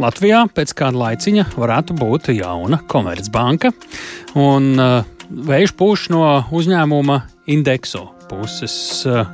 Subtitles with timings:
[0.00, 3.72] Latvijā pēc kāda laiciņa varētu būt jauna komercbanka,
[4.38, 4.98] un uh,
[5.30, 7.20] vējš pūš no uzņēmuma
[7.54, 8.76] Indexo puses
[9.06, 9.26] uh,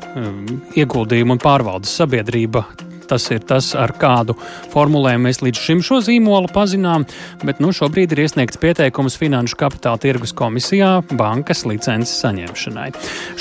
[0.76, 2.64] ieguldījumu un pārvaldes sabiedrība
[3.10, 4.36] Tas ir tas, ar kādu
[4.70, 7.02] formulējumu mēs līdz šim šo zīmolu pazinām,
[7.42, 12.92] bet nu, šobrīd ir iesniegts pieteikums Finanšu kapitāla tirgus komisijā bankas licences saņemšanai.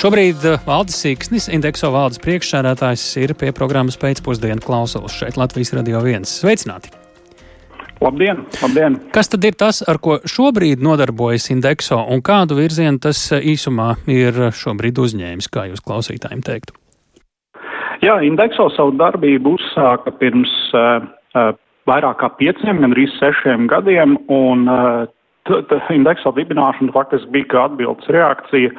[0.02, 6.02] Šobrīd eh, Valdis Sīksnis, indekso valdes priekšsēdētājs, ir pie programmas pēcpusdienu klausulas šeit Latvijas Radio
[6.02, 6.26] 1.
[6.26, 6.99] Sveicināti!
[8.00, 8.94] Labdien, labdien!
[9.12, 13.90] Kas tad ir tas, ar ko šobrīd nodarbojas Indexo un kādu virzienu tas eh, īsumā
[14.08, 16.72] ir šobrīd uzņēmis, kā jūs klausītājiem teiktu?
[18.00, 21.04] Jā, Indekso savu darbību uzsāka pirms uh,
[21.36, 21.52] uh,
[21.90, 25.04] vairāk kā pieciem, gandrīz sešiem gadiem, un uh,
[25.92, 28.72] Indekso dibināšana faktiski bija kā atbildes reakcija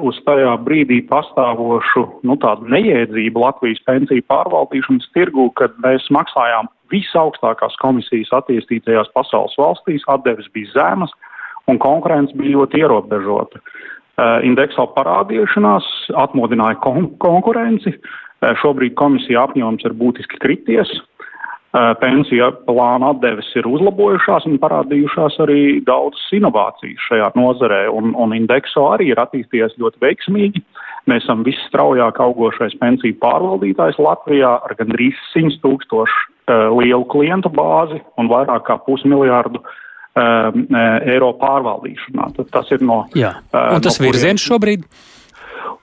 [0.00, 7.76] uz tajā brīdī pastāvošu nu, tādu nejēdzību Latvijas pensiju pārvaldīšanas tirgu, kad mēs maksājām visaugstākās
[7.82, 11.12] komisijas attīstītajās pasaules valstīs, atdeves bija zemas
[11.68, 13.60] un konkurence bija ļoti ierobežota.
[14.18, 15.84] Uh, Indekso parādīšanās
[16.16, 17.92] atmodināja kon konkurenci,
[18.38, 20.90] Eh, šobrīd komisija apjoms ir būtiski krities.
[22.00, 28.86] Pensija plāna atdeves ir uzlabojušās un parādījušās arī daudzas inovācijas šajā nozarē, un, un indekso
[28.94, 30.62] arī ir attīstījies ļoti veiksmīgi.
[31.08, 38.00] Mēs esam visstraujāk augošais pensiju pārvaldītājs Latvijā ar gandrīz 100 tūkstošu uh, lielu klientu bāzi
[38.16, 40.48] un vairāk kā pusmiljārdu uh,
[41.04, 42.32] eiro pārvaldīšanā.
[42.40, 43.02] Tad tas ir no.
[43.16, 44.88] Jā, un tas no virziens šobrīd?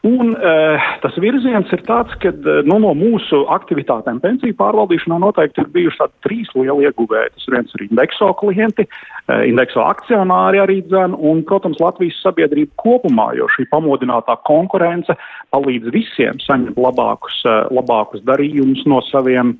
[0.05, 5.63] Un uh, tas virziens ir tāds, ka uh, nu, no mūsu aktivitātēm pensiju pārvaldīšanā noteikti
[5.63, 7.33] ir bijuši tādi trīs lieli ieguvēji.
[7.37, 13.31] Tas viens ir indekso klienti, uh, indekso akcionāri arī dzēn, un, protams, Latvijas sabiedrība kopumā,
[13.39, 15.17] jo šī pamodinātā konkurence
[15.55, 19.57] palīdz visiem saņemt labākus, uh, labākus darījumus no saviem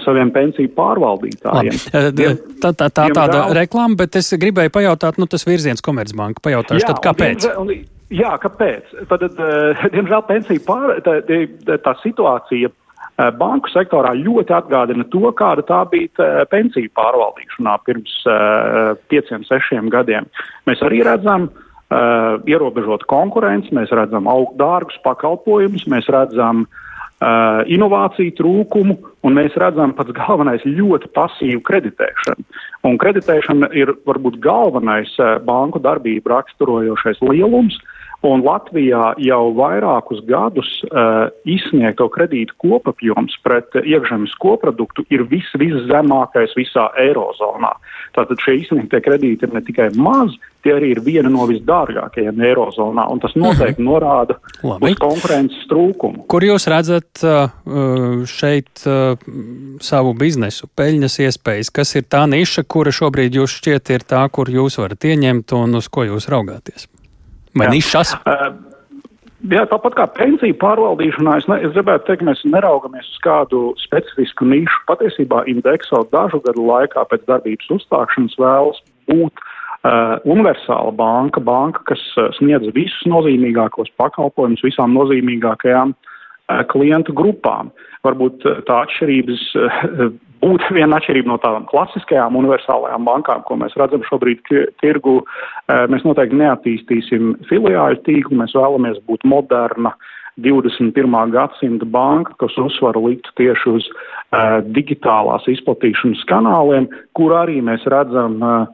[0.00, 1.74] saviem pensiju pārvaldītājiem.
[1.92, 2.28] Labi.
[2.62, 7.02] Tā, tā, tā tāda reklāma, bet es gribēju pajautāt, nu tas virziens Komercbanka pajautāšu, tad
[7.04, 7.44] kāpēc?
[7.60, 8.94] Un, un, Jā, kāpēc?
[9.10, 12.76] Tad, uh, diemžēl pensiju pār, tā, tā, situācija uh,
[13.38, 18.16] banku sektorā ļoti atgādina to, kāda tā bija tā, pensiju pārvaldīšanā pirms
[19.10, 20.26] pieciem, sešiem gadiem.
[20.66, 21.50] Mēs arī redzam
[22.48, 24.26] ierobežot konkurenci, mēs redzam
[24.58, 26.64] dārgus pakalpojumus, mēs redzam
[27.70, 32.42] inovāciju trūkumu, un mēs redzam pats galvenais ļoti pasīvu kreditēšanu.
[32.88, 35.12] Un kreditēšana ir varbūt galvenais
[35.46, 37.78] banku darbību raksturojošais lielums.
[37.78, 45.50] Uh, Un Latvijā jau vairākus gadus uh, izsniegto kredītu kopapjoms pret iekšzemes koproduktu ir vis,
[45.60, 47.74] viszemākais visā Eirozonā.
[48.16, 53.04] Tātad šie izsniegtie kredīti ir ne tikai mazi, tie arī ir viena no visdārgākajiem Eirozonā,
[53.12, 53.90] un tas noteikti uh mhm.
[53.90, 53.90] -huh.
[53.92, 54.92] norāda Labi.
[54.92, 56.24] uz konkurences trūkumu.
[56.26, 59.18] Kur jūs redzat uh, šeit uh,
[59.80, 61.70] savu biznesu, peļņas iespējas?
[61.70, 65.74] Kas ir tā niša, kura šobrīd jūs šķiet ir tā, kur jūs varat ieņemt un
[65.74, 66.93] uz ko jūs raugāties?
[67.58, 68.16] Vai nišas?
[68.24, 68.74] Uh,
[69.52, 74.46] Jā, tāpat kā pensiju pārvaldīšanā, es, ne, es gribētu teikt, mēs neraugamies uz kādu specifisku
[74.48, 74.78] nišu.
[74.88, 78.78] Patiesībā indekso dažu gadu laikā pēc darbības uzstākšanas vēlas
[79.10, 87.12] būt uh, universāla banka, banka, kas uh, sniedz visus nozīmīgākos pakalpojumus visām nozīmīgākajām uh, klientu
[87.12, 87.68] grupām.
[88.08, 89.44] Varbūt tā atšķirības
[90.44, 94.44] būtu viena atšķirība no tādām klasiskajām universālajām bankām, ko mēs redzam šobrīd
[94.82, 95.22] tirgu.
[95.68, 99.96] Eh, mēs noteikti neattīstīsim filiāļu tīklu, mēs vēlamies būt moderna.
[100.42, 101.30] 21.
[101.30, 108.40] gadsimta banka, kas uzsvaru likt tieši uz uh, digitālās izplatīšanas kanāliem, kur arī mēs redzam
[108.42, 108.64] uh,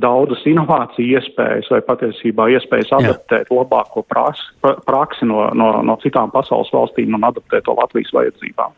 [0.00, 3.58] daudzas inovāciju iespējas vai patiesībā iespējas adaptēt Jā.
[3.58, 4.46] labāko praksi,
[4.86, 8.72] praksi no, no, no citām pasaules valstīm un adaptēt to Latvijas vajadzībām.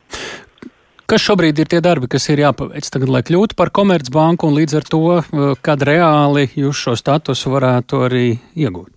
[1.07, 4.73] Kas šobrīd ir tie darbi, kas ir jāpaveic tagad, lai kļūtu par komercbanku un līdz
[4.75, 8.27] ar to, eh, kad reāli jūs šo statusu varētu arī
[8.59, 8.91] iegūt?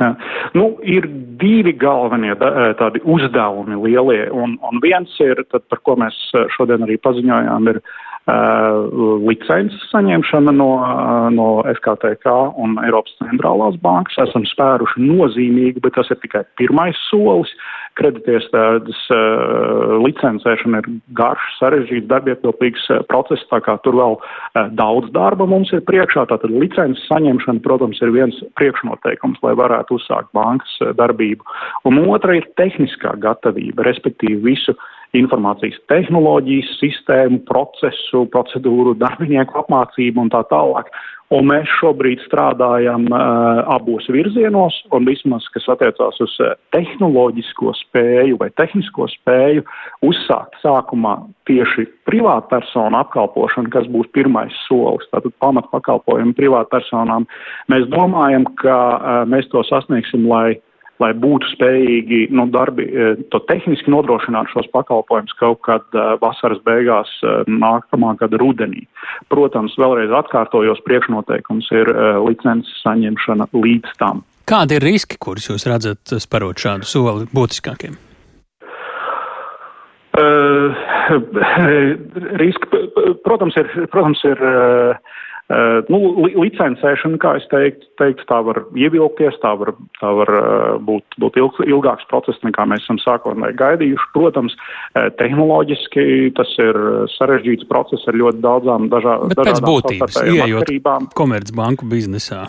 [0.00, 0.14] Ja.
[0.54, 1.08] Nu, ir
[1.40, 6.46] divi galvenie eh, tādi uzdevumi lielie, un, un viens ir, tad, par ko mēs eh,
[6.54, 7.98] šodien arī paziņojām, ir uh,
[8.28, 14.18] licences saņemšana no, uh, no FKTK un Eiropas centrālās bankas.
[14.28, 17.52] Esam spēruši nozīmīgi, bet tas ir tikai pirmais solis.
[17.98, 25.10] Kreditiestādes uh, licencēšana ir garš, sarežģīts, darbietilpīgs uh, process, tā kā tur vēl uh, daudz
[25.16, 26.28] darba mums ir priekšā.
[26.30, 31.44] Tātad licences saņemšana, protams, ir viens priekšnoteikums, lai varētu uzsākt bankas uh, darbību.
[31.88, 34.76] Un otra ir tehniskā gatavība, respektīvi visu
[35.16, 40.92] informācijas tehnoloģijas, sistēmu, procesu, procedūru, darbinieku apmācību un tā tālāk.
[41.30, 46.32] Un mēs šobrīd strādājam uh, abos virzienos, un vismaz, kas attiecās uz
[46.74, 49.62] tehnoloģisko spēju vai tehnisko spēju,
[50.06, 57.28] uzsākt sākumā tieši privātpersonu apkalpošanu, kas būs pirmais solis, tātad pamatpakalpojumu privātpersonām.
[57.70, 60.58] Mēs domājam, ka uh, mēs to sasniegsim, lai
[61.00, 66.60] lai būtu spējīgi nu, darbi, e, to tehniski nodrošināt šos pakalpojumus kaut kad uh, vasaras
[66.66, 68.84] beigās, uh, nākamā gada rudenī.
[69.32, 71.90] Protams, vēlreiz atkārtojos, priekšnoteikums ir
[72.26, 74.22] licences saņemšana līdz tam.
[74.50, 77.96] Kādi ir riski, kurus jūs redzat sparot šādu soli būtiskākiem?
[80.20, 80.84] Uh,
[82.42, 82.82] riski,
[83.24, 85.18] protams, ir, protams, ir Uh,
[85.90, 90.76] nu, li licencēšana, kā es teiktu, teiktu, tā var ievilkties, tā var, tā var uh,
[90.86, 94.08] būt, būt ilg, ilgāks process, nekā mēs esam sākotnēji gaidījuši.
[94.14, 96.78] Protams, uh, tehnoloģiski tas ir
[97.16, 102.46] sarežģīts process ar ļoti daudzām dažā, Bet dažādām būtības, ieejot komercbanku biznesā.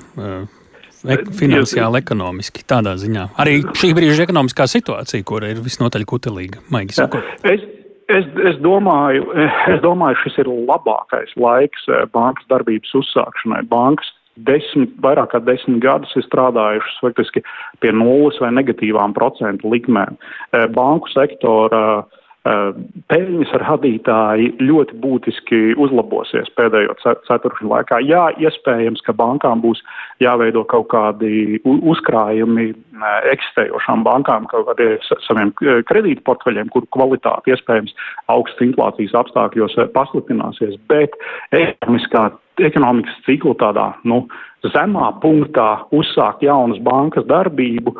[1.01, 3.31] Finansiāli, ekonomiski, tādā ziņā.
[3.41, 7.25] Arī šī brīža ekonomiskā situācija, kura ir visnotaļ kutelīga, maigi sakot.
[7.49, 7.65] Es,
[8.09, 9.27] Es, es, domāju,
[9.71, 13.61] es domāju, šis ir labākais laiks eh, bankas darbības uzsākšanai.
[13.71, 14.09] Bankas
[14.47, 17.43] desmit, vairāk kā desmit gadus ir strādājušas faktiski
[17.83, 20.17] pie nulles vai negatīvām procentu likmēm.
[20.55, 27.99] Eh, banku sektora uh, Eh, peļņas rādītāji ļoti būtiski uzlabosies pēdējo ceturkšņu laikā.
[28.01, 29.83] Jā, iespējams, ka bankām būs
[30.23, 34.97] jāveido kaut kādi uzkrājumi eh, eksistējošām bankām, kaut kādiem
[35.27, 37.93] saviem eh, kredītu portfeļiem, kuru kvalitāte iespējams
[38.33, 41.13] augstas inflācijas apstākļos pasliktināsies, bet
[41.53, 44.25] ekonomiskā ekonomikas ciklu tādā nu,
[44.73, 47.95] zemā punktā uzsākt jaunas bankas darbību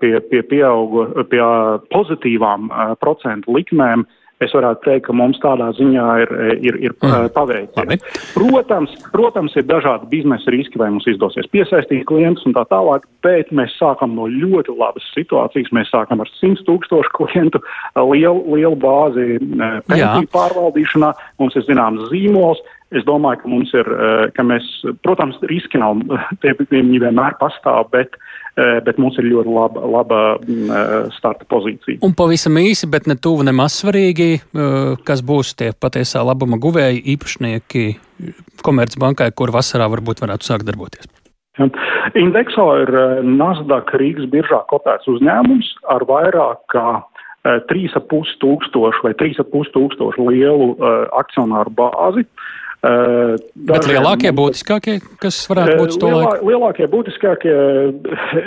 [0.00, 1.42] pie, pie, pieauga, pie
[1.94, 2.68] pozitīvām
[3.00, 4.04] procentu likmēm.
[4.42, 6.32] Es varētu teikt, ka mums tādā ziņā ir,
[6.66, 7.28] ir, ir mm.
[7.36, 8.02] paveicies.
[8.34, 13.52] Protams, protams, ir dažādi biznesa riski, vai mums izdosies piesaistīt klientus un tā tālāk, bet
[13.54, 15.70] mēs sākam no ļoti labas situācijas.
[15.76, 17.62] Mēs sākam ar 100 tūkstošu klientu
[17.94, 19.38] lielu, lielu bāzi
[19.86, 21.14] pensiju pārvaldīšanā.
[21.38, 22.64] Mums ir zināms zīmols,
[22.94, 24.66] Es domāju, ka mums ir, eh, ka mēs,
[25.02, 25.98] protams, riski nav,
[26.44, 28.23] tie viņi vienmēr pastāv, bet, eh,
[28.56, 31.98] bet mums ir ļoti laba, laba mm, eh, starta pozīcija.
[32.06, 34.30] Un pavisam īsi, bet ne tuvu nemaz svarīgi,
[35.06, 37.84] kas būs tie patiesā labuma guvēji īpašnieki
[38.64, 41.10] Komercbankai, kur vasarā varbūt varētu sākt darboties.
[41.58, 41.68] Ja.
[42.18, 42.90] Indekso ir
[43.26, 46.88] Nasdaq Rīgas biržā kotēts uzņēmums ar vairāk kā
[47.44, 52.24] 3,5 tūkstošu vai 3,5 tūkstošu lielu uh, akcionāru bāzi.
[52.24, 57.54] Uh, Uh, Bet lielākie, būtiskākie, kas varētu būt to lielā, lielākie, būtiskākie,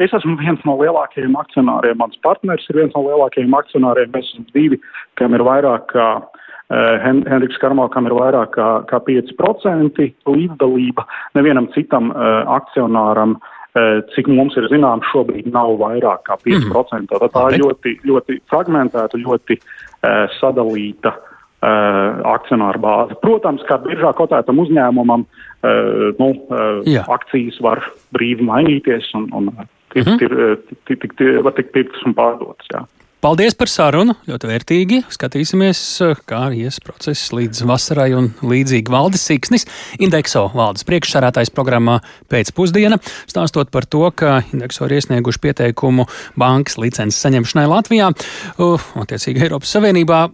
[0.03, 4.45] es esmu viens no lielākajiem akcionāriem, mans partners ir viens no lielākajiem akcionāriem, mēs esam
[4.53, 4.77] divi,
[5.17, 11.07] kam ir vairāk kā uh, Hen Henriks Karmalkam ir vairāk kā, kā 5% līdzdalība,
[11.39, 16.67] nevienam citam uh, akcionāram, uh, cik mums ir zināms, šobrīd nav vairāk kā 5%.
[16.67, 17.09] Mm.
[17.09, 21.17] Tātad tā ir ļoti, ļoti fragmentēta, ļoti uh, sadalīta
[21.57, 23.15] uh, Uh, akcionāru bāzi.
[23.17, 27.01] Protams, kā biržā kotētam uzņēmumam, uh, nu, uh, Jā.
[27.09, 27.81] akcijas var
[28.13, 29.47] brīvi mainīties un, un
[29.89, 30.67] tikt, mm -hmm.
[30.85, 32.69] tikt, tikt, var tikt pirktas un pārdotas.
[32.69, 32.83] Jā.
[33.25, 35.01] Paldies par sarunu, ļoti vērtīgi.
[35.09, 35.81] Skatīsimies,
[36.29, 39.65] kā ies process līdz vasarai un līdzīgi valdes siksnis.
[39.97, 46.05] Indekso valdes priekšsarātais programmā pēcpusdiena, stāstot par to, ka Indekso ir iesnieguši pieteikumu
[46.37, 48.13] bankas licences saņemšanai Latvijā,
[48.59, 50.27] uh, attiecīgi Eiropas Savienībā.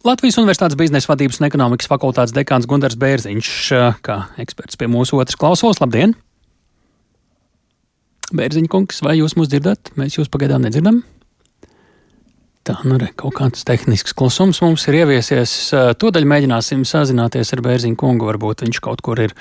[0.00, 3.48] Latvijas Universitātes biznesa vadības un ekonomikas fakultātes dekāns Gunārs Bērziņš,
[4.00, 5.76] kā eksperts pie mūsu otras klausos.
[5.82, 6.14] Labdien!
[8.32, 9.92] Bērziņa kungs, vai jūs mūs dzirdat?
[10.00, 11.02] Mēs jūs pagaidām nedzirdam.
[12.64, 15.52] Tā nu ir kaut kāds tehnisks klusums mums ir ieviesies.
[16.00, 18.30] Tūdaļ mēģināsim sazināties ar Bērziņu kungu.
[18.30, 19.36] Varbūt viņš kaut kur ir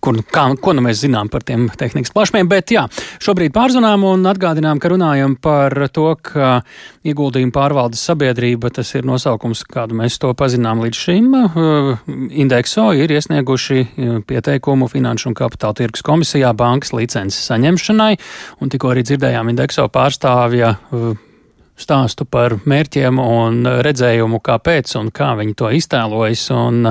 [0.00, 2.86] Kur, kā, ko nu mēs zinām par tiem tehnikas plašumiem, bet jā,
[3.20, 6.62] šobrīd pārzunām un atgādinām, ka runājam par to, ka
[7.04, 11.92] ieguldījuma pārvaldes sabiedrība, tas ir nosaukums, kādu mēs to pazinām līdz šim, uh,
[12.32, 18.14] indekso ir iesnieguši uh, pieteikumu Finanšu un Kapitāla tirgus komisijā bankas licences saņemšanai,
[18.64, 21.12] un tikko arī dzirdējām indekso pārstāvja uh,
[21.80, 26.44] stāstu par mērķiem un redzējumu, kāpēc un kā viņi to iztēlojas.
[26.54, 26.90] Un,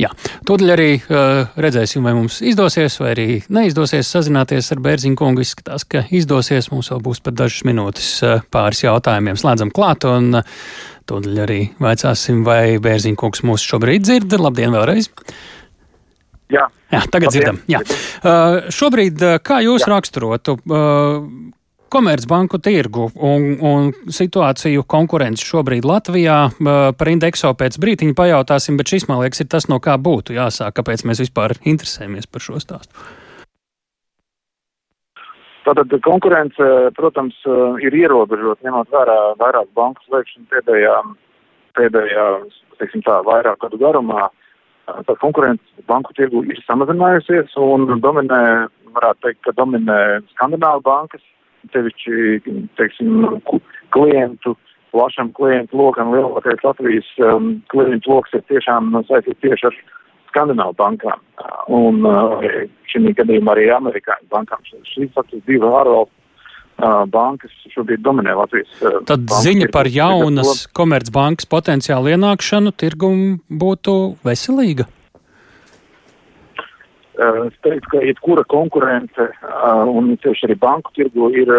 [0.00, 0.10] jā,
[0.48, 5.44] tūdaļ arī uh, redzēsim, vai mums izdosies, vai arī neizdosies sazināties ar Bērziņu kungu.
[5.44, 6.70] Izskatās, ka izdosies.
[6.72, 9.38] Mums vēl būs pat dažas minūtes uh, pāris jautājumiem.
[9.40, 10.58] Slēdzam klāt un uh,
[11.10, 14.36] tūdaļ arī vaicāsim, vai Bērziņu kungs mūs šobrīd dzird.
[14.40, 15.10] Labdien vēlreiz!
[16.50, 16.66] Jā.
[16.90, 17.30] Jā, tagad Labdien.
[17.30, 17.58] dzirdam.
[17.70, 17.80] Jā.
[17.86, 19.92] Uh, šobrīd, kā jūs Jā.
[19.92, 21.20] raksturotu, uh,
[21.90, 26.38] komercbanku tirgu un, un situāciju konkurenci šobrīd Latvijā.
[26.96, 30.76] Par indekso pēc brītiņa pajautāsim, bet šis, man liekas, ir tas, no kā būtu jāsāk,
[30.78, 32.94] kāpēc mēs vispār interesējamies par šo stāstu.
[35.66, 36.66] Tātad konkurence,
[36.96, 37.36] protams,
[37.84, 40.94] ir ierobežota, ņemot vērā vairāk banku slēgšanu pēdējā,
[41.78, 42.26] pēdējā,
[42.80, 44.30] teiksim tā, vairāk gadu garumā.
[45.06, 48.40] Tā konkurence banku tirgu ir samazinājusies un dominē,
[48.96, 50.00] varētu teikt, ka dominē
[50.32, 51.22] skandināvu bankas,
[51.74, 53.24] tevišķi, teiksim,
[53.94, 54.56] klientu,
[54.94, 59.80] plašam klientu lokam, lielākais Latvijas um, klientu loks ir tiešām saistīts tieši ar
[60.30, 61.20] skandināvu bankām.
[61.74, 62.46] Un uh,
[62.90, 64.62] šī gadījumā arī amerikāņu bankām.
[64.66, 68.70] Šīs faktiski divi ārvalstu uh, bankas šobrīd dominē Latvijas.
[68.82, 74.88] Uh, Tad ziņa par jaunas komercbankas potenciālu ienākšanu tirgumu būtu veselīga?
[77.20, 79.26] Es teiktu, ka jebkura konkurence,
[79.92, 81.50] un tieši arī banku tirgu, ir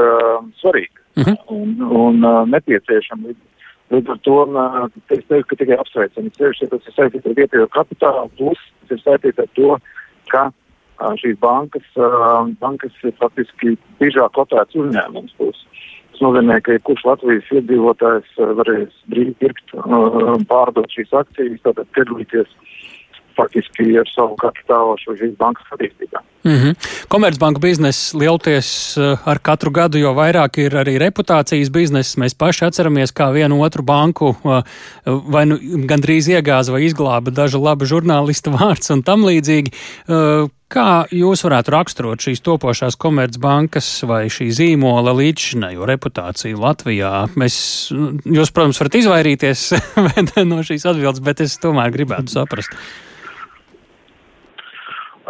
[0.61, 1.31] svarīga uh mhm.
[1.31, 1.37] -huh.
[1.47, 3.35] un, un nepieciešama.
[3.91, 4.37] Līdz ar to
[5.09, 6.29] es teiktu, ka tikai apsveicami.
[6.29, 9.77] Tieši tas ir saistīts ar vietējo kapitālu, plus tas ir saistīts ar to,
[10.31, 10.51] ka
[11.21, 11.87] šīs bankas,
[12.61, 15.33] bankas ir faktiski biežāk kotēts uzņēmums.
[15.37, 15.65] Plus.
[16.11, 19.75] Tas nozīmē, ka jebkurš Latvijas iedzīvotājs varēs brīvi pirkt,
[20.51, 22.49] pārdot šīs akcijas, tātad piedalīties
[23.37, 26.21] faktiski ar savu kapitālu šīs bankas attīstībā.
[26.43, 26.75] Mm -hmm.
[27.07, 32.21] Komercbanku biznesa lielties eh, ar katru gadu, jo vairāk ir arī reputācijas biznesa.
[32.21, 34.63] Mēs paši atceramies, kā vienu otru banku eh,
[35.05, 39.71] vai nu gandrīz iegāza vai izglāba dažu labu žurnālistu vārds un tam līdzīgi.
[40.09, 47.27] Eh, kā jūs varētu raksturot šīs topošās komercbankas vai šī zīmola līdzšinējo reputāciju Latvijā?
[47.35, 47.91] Mēs,
[48.25, 49.71] jūs, protams, varat izvairīties
[50.51, 52.71] no šīs atbildes, bet es tomēr gribētu saprast.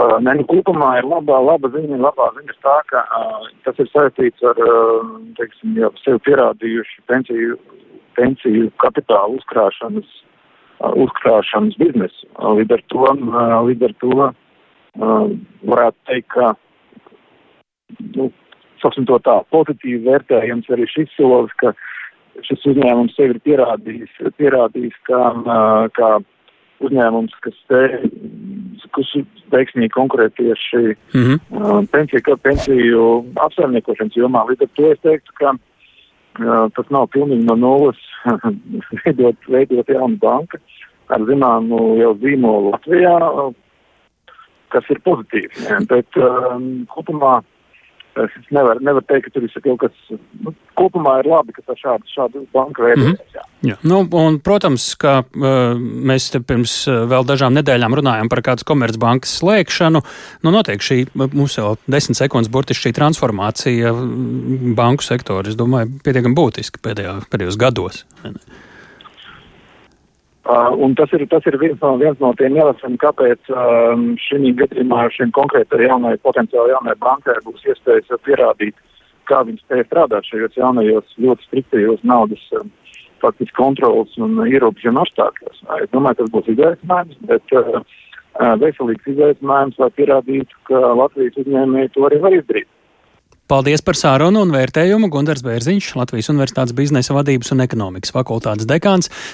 [0.02, 3.90] Uh, ne, nu, kopumā ir labā, laba ziņa, labā ziņa tā, ka uh, tas ir
[3.92, 7.58] saistīts ar, uh, teiksim, jau sev pierādījuši pensiju,
[8.18, 10.08] pensiju kapitālu uzkrāšanas,
[10.80, 12.30] uh, uzkrāšanas biznesu.
[12.32, 15.28] Uh, līdz ar to, uh, līdz ar to uh,
[15.70, 16.50] varētu teikt, ka,
[18.16, 18.32] nu,
[18.82, 21.76] saksim to tā, pozitīvi vērtējams arī šis solis, ka
[22.48, 26.16] šis uzņēmums sev ir pierādījis, pierādījis kā, uh, kā
[26.82, 27.84] uzņēmums, kas te,
[28.96, 29.12] kas
[29.54, 30.82] veiksmīgi konkurē tieši
[31.14, 31.40] mm -hmm.
[31.50, 33.08] uh, pensiju, pensiju
[33.46, 34.46] apsaimniekošanas jomā.
[34.50, 38.00] Līdz ar to es teiktu, ka uh, tas nav pilnīgi no nulles
[39.04, 40.58] veidot, veidot jaunu banku
[41.10, 43.54] ar zināmu jau zīmolu Latvijā, uh,
[44.70, 45.68] kas ir pozitīvi.
[45.70, 47.42] Ja, bet um, kopumā
[48.20, 50.00] Es nevaru nevar teikt, ka tur ir kaut kas.
[50.44, 53.08] Nu, kopumā ir labi, ka tā šāda, šāda banka veidojas.
[53.08, 53.31] Mm -hmm.
[53.62, 53.76] Jā.
[53.86, 58.66] Nu, un, protams, ka uh, mēs te pirms uh, vēl dažām nedēļām runājām par kādas
[58.66, 60.02] komercbankas slēgšanu.
[60.42, 63.94] Nu, notiek šī, mums jau desmit sekundes burtiski šī transformācija
[64.78, 68.02] banku sektora, es domāju, pietiekami būtiski pēdējā, pēdējos gados.
[70.42, 74.56] Uh, un tas ir, tas ir viens, no, viens no tiem iemesliem, kāpēc um, šī
[74.58, 78.74] gadījumā šim konkrētai jaunai, potenciāli jaunai bankai būs iespējas pierādīt,
[79.30, 82.74] kā viņi spēj strādāt šajos jaunajos ļoti striktajos naudas um,
[83.22, 85.64] faktiski kontrols un ierobežojuma apstākļos.
[85.84, 87.82] Es domāju, tas būs izaicinājums, bet uh,
[88.62, 92.70] veselīgs izaicinājums, lai pierādītu, ka Latvijas uzņēmēji to arī var izdarīt.
[93.52, 95.10] Paldies par sārunu un vērtējumu.
[95.12, 99.12] Gundars Bērziņš, Latvijas Universitātes biznesa vadības un ekonomikas fakultātes dekāns.